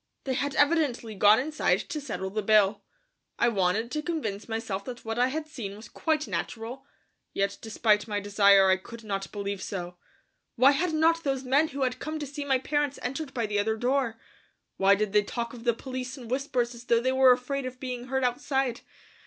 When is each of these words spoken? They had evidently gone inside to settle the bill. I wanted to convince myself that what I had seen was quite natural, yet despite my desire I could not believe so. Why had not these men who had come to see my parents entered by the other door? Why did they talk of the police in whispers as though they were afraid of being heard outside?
They 0.23 0.33
had 0.33 0.55
evidently 0.55 1.13
gone 1.13 1.39
inside 1.39 1.81
to 1.81 2.01
settle 2.01 2.31
the 2.31 2.41
bill. 2.41 2.81
I 3.37 3.49
wanted 3.49 3.91
to 3.91 4.01
convince 4.01 4.49
myself 4.49 4.83
that 4.85 5.05
what 5.05 5.19
I 5.19 5.27
had 5.27 5.45
seen 5.47 5.75
was 5.75 5.87
quite 5.87 6.27
natural, 6.27 6.87
yet 7.33 7.59
despite 7.61 8.07
my 8.07 8.19
desire 8.19 8.67
I 8.71 8.77
could 8.77 9.03
not 9.03 9.31
believe 9.31 9.61
so. 9.61 9.97
Why 10.55 10.71
had 10.71 10.91
not 10.93 11.23
these 11.23 11.43
men 11.43 11.67
who 11.67 11.83
had 11.83 11.99
come 11.99 12.17
to 12.17 12.25
see 12.25 12.43
my 12.43 12.57
parents 12.57 12.97
entered 13.03 13.31
by 13.31 13.45
the 13.45 13.59
other 13.59 13.77
door? 13.77 14.19
Why 14.77 14.95
did 14.95 15.13
they 15.13 15.21
talk 15.21 15.53
of 15.53 15.65
the 15.65 15.73
police 15.75 16.17
in 16.17 16.29
whispers 16.29 16.73
as 16.73 16.85
though 16.85 16.99
they 16.99 17.11
were 17.11 17.31
afraid 17.31 17.67
of 17.67 17.79
being 17.79 18.07
heard 18.07 18.23
outside? 18.23 18.81